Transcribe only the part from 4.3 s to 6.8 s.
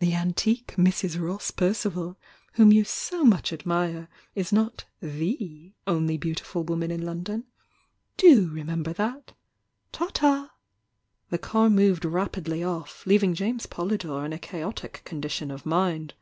is not 'the' only beautiful